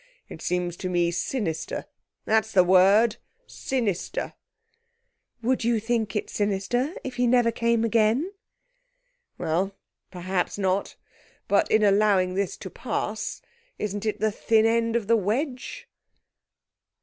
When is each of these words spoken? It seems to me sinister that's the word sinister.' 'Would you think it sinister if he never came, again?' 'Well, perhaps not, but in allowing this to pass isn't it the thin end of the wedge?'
It 0.29 0.41
seems 0.41 0.75
to 0.77 0.89
me 0.89 1.11
sinister 1.11 1.85
that's 2.25 2.51
the 2.53 2.63
word 2.63 3.17
sinister.' 3.45 4.33
'Would 5.43 5.63
you 5.63 5.79
think 5.79 6.15
it 6.15 6.27
sinister 6.27 6.95
if 7.03 7.17
he 7.17 7.27
never 7.27 7.51
came, 7.51 7.83
again?' 7.83 8.31
'Well, 9.37 9.75
perhaps 10.09 10.57
not, 10.57 10.95
but 11.47 11.69
in 11.69 11.83
allowing 11.83 12.33
this 12.33 12.57
to 12.57 12.71
pass 12.71 13.43
isn't 13.77 14.07
it 14.07 14.19
the 14.19 14.31
thin 14.31 14.65
end 14.65 14.95
of 14.95 15.05
the 15.05 15.15
wedge?' 15.15 15.87